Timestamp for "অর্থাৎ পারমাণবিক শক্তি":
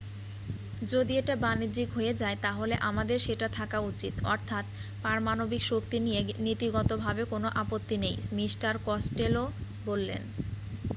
4.27-5.97